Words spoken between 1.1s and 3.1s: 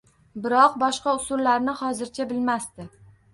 usullarni hozircha bilmasdi